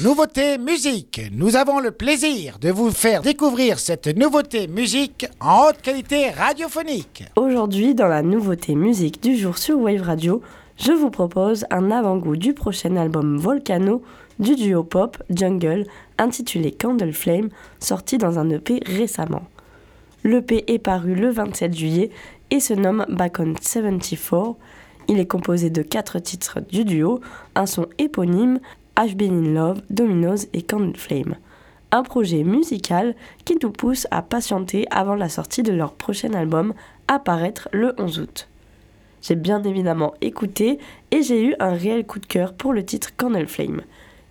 Nouveauté 0.00 0.58
musique. 0.58 1.20
Nous 1.32 1.56
avons 1.56 1.80
le 1.80 1.90
plaisir 1.90 2.60
de 2.60 2.70
vous 2.70 2.92
faire 2.92 3.20
découvrir 3.20 3.80
cette 3.80 4.06
nouveauté 4.06 4.68
musique 4.68 5.26
en 5.40 5.66
haute 5.66 5.82
qualité 5.82 6.30
radiophonique. 6.30 7.24
Aujourd'hui, 7.34 7.96
dans 7.96 8.06
la 8.06 8.22
nouveauté 8.22 8.76
musique 8.76 9.20
du 9.20 9.36
jour 9.36 9.58
sur 9.58 9.80
Wave 9.80 10.02
Radio, 10.02 10.40
je 10.76 10.92
vous 10.92 11.10
propose 11.10 11.66
un 11.70 11.90
avant-goût 11.90 12.36
du 12.36 12.54
prochain 12.54 12.94
album 12.94 13.38
Volcano 13.38 14.00
du 14.38 14.54
duo 14.54 14.84
pop 14.84 15.20
Jungle 15.30 15.84
intitulé 16.16 16.70
Candle 16.70 17.12
Flame, 17.12 17.48
sorti 17.80 18.18
dans 18.18 18.38
un 18.38 18.48
EP 18.50 18.80
récemment. 18.86 19.42
L'EP 20.22 20.62
est 20.72 20.78
paru 20.78 21.16
le 21.16 21.30
27 21.30 21.76
juillet 21.76 22.10
et 22.50 22.60
se 22.60 22.72
nomme 22.72 23.04
Back 23.08 23.40
on 23.40 23.54
74. 23.60 24.54
Il 25.08 25.18
est 25.18 25.26
composé 25.26 25.70
de 25.70 25.82
quatre 25.82 26.20
titres 26.20 26.60
du 26.70 26.84
duo, 26.84 27.18
un 27.56 27.66
son 27.66 27.86
éponyme, 27.98 28.60
I've 29.00 29.16
Been 29.16 29.46
in 29.46 29.54
Love, 29.54 29.82
Dominoes 29.90 30.48
et 30.52 30.62
Candle 30.62 30.96
Flame. 30.96 31.36
Un 31.92 32.02
projet 32.02 32.42
musical 32.42 33.14
qui 33.44 33.56
nous 33.62 33.70
pousse 33.70 34.08
à 34.10 34.22
patienter 34.22 34.86
avant 34.90 35.14
la 35.14 35.28
sortie 35.28 35.62
de 35.62 35.72
leur 35.72 35.92
prochain 35.92 36.32
album, 36.32 36.74
à 37.06 37.20
paraître 37.20 37.68
le 37.70 37.94
11 37.96 38.18
août. 38.18 38.48
J'ai 39.22 39.36
bien 39.36 39.62
évidemment 39.62 40.14
écouté 40.20 40.80
et 41.12 41.22
j'ai 41.22 41.44
eu 41.44 41.54
un 41.60 41.74
réel 41.74 42.06
coup 42.06 42.18
de 42.18 42.26
cœur 42.26 42.54
pour 42.54 42.72
le 42.72 42.84
titre 42.84 43.10
Candle 43.16 43.46
Flame. 43.46 43.82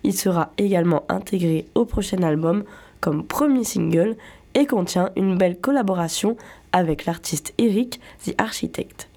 Il 0.04 0.12
sera 0.12 0.52
également 0.58 1.04
intégré 1.08 1.64
au 1.74 1.86
prochain 1.86 2.22
album 2.22 2.64
comme 3.00 3.24
premier 3.24 3.64
single 3.64 4.16
et 4.54 4.66
contient 4.66 5.08
une 5.16 5.38
belle 5.38 5.58
collaboration 5.58 6.36
avec 6.72 7.06
l'artiste 7.06 7.54
Eric, 7.56 8.00
The 8.22 8.34
Architect. 8.36 9.08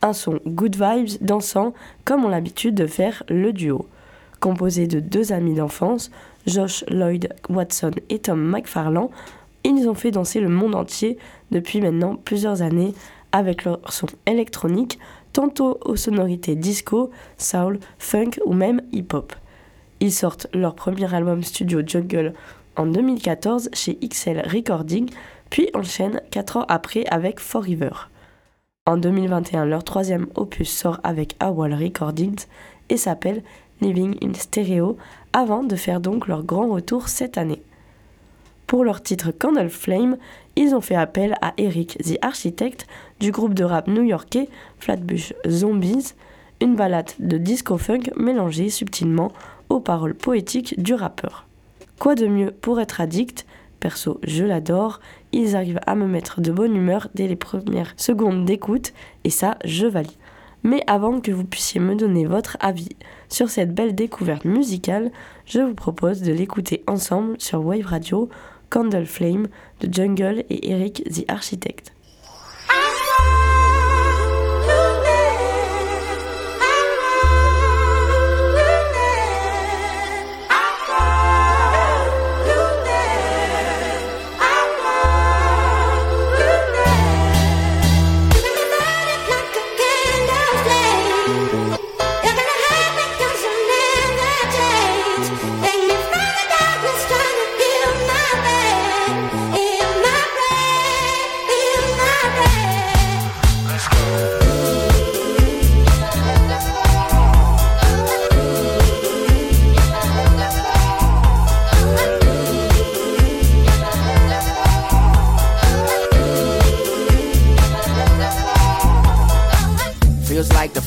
Un 0.00 0.14
son 0.14 0.40
good 0.46 0.76
vibes 0.76 1.18
dansant 1.20 1.74
comme 2.06 2.24
ont 2.24 2.30
l'habitude 2.30 2.74
de 2.74 2.86
faire 2.86 3.22
le 3.28 3.52
duo. 3.52 3.86
Composé 4.40 4.86
de 4.86 5.00
deux 5.00 5.32
amis 5.32 5.54
d'enfance, 5.54 6.10
Josh 6.46 6.84
Lloyd 6.88 7.34
Watson 7.48 7.90
et 8.08 8.20
Tom 8.20 8.40
McFarland, 8.40 9.10
ils 9.64 9.88
ont 9.88 9.94
fait 9.94 10.10
danser 10.10 10.40
le 10.40 10.48
monde 10.48 10.74
entier 10.74 11.18
depuis 11.50 11.80
maintenant 11.80 12.16
plusieurs 12.16 12.62
années 12.62 12.94
avec 13.32 13.64
leur 13.64 13.80
son 13.92 14.06
électronique, 14.26 14.98
tantôt 15.32 15.78
aux 15.84 15.96
sonorités 15.96 16.56
disco, 16.56 17.10
soul, 17.36 17.78
funk 17.98 18.30
ou 18.46 18.54
même 18.54 18.80
hip-hop. 18.92 19.34
Ils 20.00 20.12
sortent 20.12 20.46
leur 20.54 20.74
premier 20.74 21.12
album 21.12 21.42
studio 21.42 21.82
Jungle 21.84 22.32
en 22.76 22.86
2014 22.86 23.70
chez 23.72 23.96
XL 23.96 24.42
Recording, 24.48 25.10
puis 25.50 25.68
enchaînent 25.74 26.22
4 26.30 26.58
ans 26.58 26.66
après 26.68 27.04
avec 27.06 27.40
Forever. 27.40 27.90
En 28.86 28.96
2021, 28.96 29.66
leur 29.66 29.84
troisième 29.84 30.28
opus 30.34 30.70
sort 30.70 31.00
avec 31.02 31.34
Awal 31.40 31.74
Recordings 31.74 32.46
et 32.88 32.96
s'appelle 32.96 33.42
Living 33.80 34.16
in 34.22 34.34
Stereo, 34.34 34.96
avant 35.32 35.62
de 35.62 35.76
faire 35.76 36.00
donc 36.00 36.26
leur 36.26 36.42
grand 36.42 36.68
retour 36.68 37.08
cette 37.08 37.38
année. 37.38 37.62
Pour 38.66 38.84
leur 38.84 39.02
titre 39.02 39.30
Candle 39.30 39.70
Flame, 39.70 40.18
ils 40.56 40.74
ont 40.74 40.80
fait 40.80 40.94
appel 40.94 41.36
à 41.40 41.54
Eric 41.56 41.96
the 42.04 42.18
Architect 42.20 42.86
du 43.18 43.30
groupe 43.30 43.54
de 43.54 43.64
rap 43.64 43.88
new-yorkais 43.88 44.48
Flatbush 44.78 45.32
Zombies, 45.48 46.14
une 46.60 46.76
balade 46.76 47.12
de 47.18 47.38
disco 47.38 47.78
funk 47.78 48.10
mélangée 48.16 48.68
subtilement 48.68 49.32
aux 49.68 49.80
paroles 49.80 50.14
poétiques 50.14 50.80
du 50.82 50.94
rappeur. 50.94 51.46
Quoi 51.98 52.14
de 52.14 52.26
mieux 52.26 52.50
pour 52.50 52.80
être 52.80 53.00
addict? 53.00 53.46
Perso, 53.80 54.20
je 54.24 54.44
l'adore. 54.44 55.00
Ils 55.32 55.56
arrivent 55.56 55.80
à 55.86 55.94
me 55.94 56.06
mettre 56.06 56.40
de 56.40 56.50
bonne 56.50 56.74
humeur 56.74 57.08
dès 57.14 57.28
les 57.28 57.36
premières 57.36 57.94
secondes 57.96 58.44
d'écoute, 58.44 58.92
et 59.24 59.30
ça, 59.30 59.56
je 59.64 59.86
valide. 59.86 60.10
Mais 60.62 60.82
avant 60.86 61.20
que 61.20 61.30
vous 61.30 61.44
puissiez 61.44 61.80
me 61.80 61.94
donner 61.94 62.26
votre 62.26 62.56
avis 62.60 62.96
sur 63.28 63.48
cette 63.48 63.74
belle 63.74 63.94
découverte 63.94 64.44
musicale, 64.44 65.10
je 65.46 65.60
vous 65.60 65.74
propose 65.74 66.22
de 66.22 66.32
l'écouter 66.32 66.82
ensemble 66.86 67.36
sur 67.38 67.64
Wave 67.64 67.86
Radio, 67.86 68.28
Candle 68.70 69.06
Flame 69.06 69.48
de 69.80 69.92
Jungle 69.92 70.44
et 70.50 70.70
Eric 70.70 71.04
the 71.04 71.24
Architect. 71.28 71.92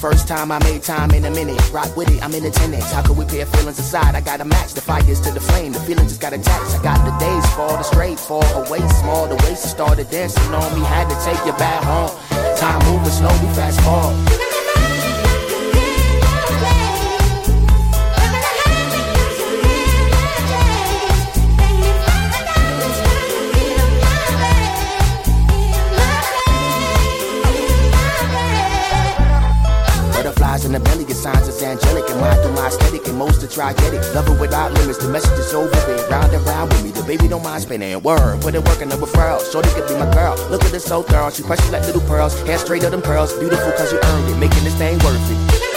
Time 0.02 0.52
I 0.52 0.58
made 0.64 0.82
time 0.82 1.12
in 1.12 1.26
a 1.26 1.30
minute. 1.30 1.62
Rock 1.72 1.96
with 1.96 2.10
it, 2.10 2.24
I'm 2.24 2.34
in 2.34 2.44
attendance. 2.44 2.92
How 2.92 3.04
could 3.04 3.18
we 3.18 3.26
pair 3.26 3.46
feelings 3.46 3.78
aside? 3.78 4.16
I 4.16 4.22
gotta 4.22 4.46
match 4.46 4.74
the 4.74 4.82
fires 4.82 5.22
to 5.22 5.32
the 5.32 5.40
flame. 5.40 5.74
The 5.74 5.80
feeling 5.82 6.08
just 6.08 6.20
got 6.20 6.34
attached. 6.34 6.74
I 6.74 6.82
got 6.82 7.06
the 7.06 7.12
days 7.24 7.46
fall, 7.54 7.78
the 7.78 7.84
straight 7.84 8.20
fall 8.20 8.44
away 8.66 8.80
small. 9.02 9.28
The 9.28 9.36
waist 9.46 9.70
started 9.70 10.10
dancing 10.10 10.54
on 10.56 10.80
me. 10.80 10.84
Had 10.86 11.08
to 11.08 11.16
take 11.24 11.46
you 11.46 11.54
back 11.54 11.84
home. 11.84 12.10
Time 12.58 12.82
moving 12.92 13.12
slowly, 13.12 13.54
fast 13.54 13.80
forward. 13.82 14.51
Most 33.26 33.42
to 33.42 33.48
try 33.48 33.74
get 33.74 33.94
it. 33.94 34.02
Love 34.16 34.28
it 34.28 34.40
without 34.40 34.74
limits, 34.74 34.98
the 34.98 35.10
message 35.10 35.38
is 35.38 35.50
so 35.52 35.68
vivid. 35.68 36.10
Round 36.10 36.34
and 36.34 36.44
round 36.46 36.72
with 36.72 36.84
me, 36.84 36.90
the 36.90 37.04
baby 37.04 37.28
don't 37.28 37.44
mind 37.44 37.62
spinning. 37.62 38.02
Word, 38.02 38.42
put 38.42 38.56
it 38.56 38.64
work 38.68 38.82
in 38.82 38.90
the 38.90 38.96
referral. 38.96 39.40
Shorty 39.52 39.70
could 39.76 39.88
be 39.88 39.94
my 39.94 40.12
girl. 40.12 40.36
Look 40.50 40.64
at 40.66 40.72
this 40.72 40.86
so 40.86 41.04
thorough, 41.04 41.30
she 41.30 41.44
precious 41.44 41.72
like 41.72 41.86
little 41.86 42.02
pearls. 42.02 42.34
Hair 42.48 42.58
straight 42.58 42.84
of 42.84 42.92
them 42.92 43.02
pearls, 43.02 43.34
beautiful 43.38 43.72
cause 43.74 43.92
you 43.94 44.00
earned 44.04 44.28
it. 44.32 44.38
Making 44.38 44.64
this 44.64 44.76
thing 44.76 44.98
worth 45.00 45.32
it. 45.32 45.71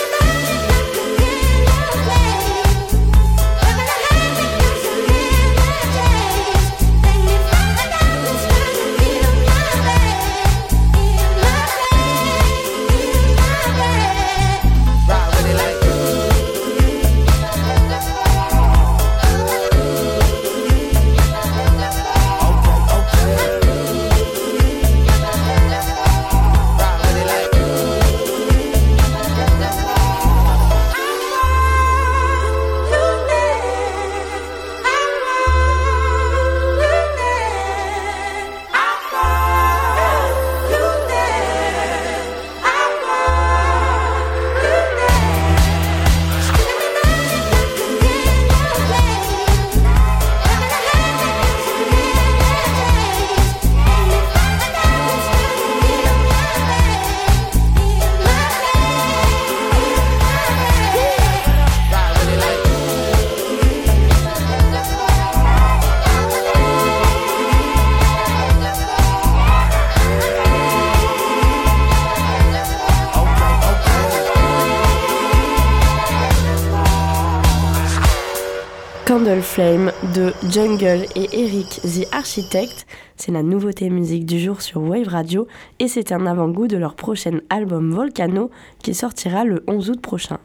Candle 79.14 79.42
Flame 79.42 79.92
de 80.16 80.32
Jungle 80.50 81.06
et 81.14 81.28
Eric 81.44 81.80
the 81.82 82.04
Architect. 82.10 82.84
C'est 83.16 83.30
la 83.30 83.44
nouveauté 83.44 83.88
musique 83.88 84.26
du 84.26 84.40
jour 84.40 84.60
sur 84.60 84.82
Wave 84.82 85.06
Radio 85.06 85.46
et 85.78 85.86
c'est 85.86 86.10
un 86.10 86.26
avant-goût 86.26 86.66
de 86.66 86.76
leur 86.76 86.96
prochain 86.96 87.38
album 87.48 87.92
Volcano 87.92 88.50
qui 88.82 88.92
sortira 88.92 89.44
le 89.44 89.62
11 89.68 89.90
août 89.90 90.00
prochain. 90.00 90.38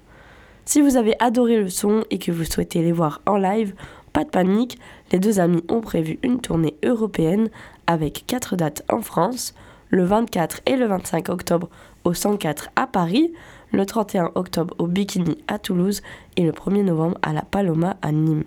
Si 0.66 0.81
vous 0.81 0.98
avez 0.98 1.16
adoré 1.19 1.57
le 1.57 1.69
son 1.69 2.04
et 2.12 2.19
que 2.19 2.31
vous 2.31 2.44
souhaitez 2.44 2.83
les 2.83 2.92
voir 2.92 3.24
en 3.25 3.38
live, 3.38 3.74
pas 4.13 4.24
de 4.24 4.30
panique, 4.30 4.77
les 5.12 5.18
deux 5.18 5.39
amis 5.39 5.63
ont 5.68 5.81
prévu 5.81 6.19
une 6.21 6.39
tournée 6.39 6.75
européenne 6.86 7.50
avec 7.88 8.25
quatre 8.27 8.56
dates 8.56 8.83
en 8.88 9.01
France, 9.01 9.56
le 9.89 10.04
24 10.04 10.62
et 10.68 10.75
le 10.75 10.86
25 10.86 11.30
octobre 11.30 11.69
au 12.04 12.13
104 12.13 12.69
à 12.75 12.86
Paris, 12.86 13.33
le 13.71 13.83
31 13.83 14.30
octobre 14.36 14.75
au 14.77 14.86
Bikini 14.86 15.39
à 15.48 15.57
Toulouse 15.57 16.04
et 16.38 16.44
le 16.44 16.51
1er 16.51 16.83
novembre 16.83 17.18
à 17.24 17.33
la 17.33 17.42
Paloma 17.42 17.98
à 18.04 18.12
Nîmes. 18.12 18.44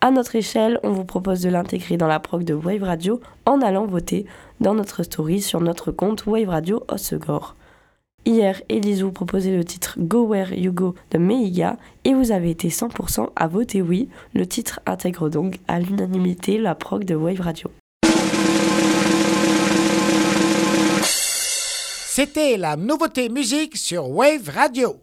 À 0.00 0.12
notre 0.12 0.36
échelle, 0.36 0.78
on 0.84 0.92
vous 0.92 1.04
propose 1.04 1.40
de 1.40 1.48
l'intégrer 1.48 1.96
dans 1.96 2.06
la 2.06 2.20
prog 2.20 2.44
de 2.44 2.54
Wave 2.54 2.84
Radio 2.84 3.20
en 3.46 3.60
allant 3.60 3.84
voter 3.84 4.26
dans 4.60 4.74
notre 4.74 5.02
story 5.02 5.40
sur 5.40 5.60
notre 5.60 5.90
compte 5.90 6.24
Wave 6.26 6.48
Radio 6.48 6.84
Osegor. 6.88 7.56
Hier, 8.24 8.62
Elise 8.68 9.02
vous 9.02 9.10
proposait 9.10 9.56
le 9.56 9.64
titre 9.64 9.96
Go 9.98 10.24
Where 10.26 10.52
You 10.54 10.70
Go 10.70 10.94
de 11.10 11.18
Meiga 11.18 11.76
et 12.04 12.14
vous 12.14 12.30
avez 12.30 12.50
été 12.50 12.68
100% 12.68 13.30
à 13.34 13.48
voter 13.48 13.82
oui. 13.82 14.08
Le 14.34 14.46
titre 14.46 14.78
intègre 14.86 15.28
donc 15.30 15.58
à 15.66 15.80
l'unanimité 15.80 16.58
la 16.58 16.76
prog 16.76 17.02
de 17.04 17.16
Wave 17.16 17.40
Radio. 17.40 17.68
C'était 21.02 22.56
la 22.56 22.76
nouveauté 22.76 23.28
musique 23.28 23.76
sur 23.76 24.10
Wave 24.10 24.48
Radio. 24.48 24.96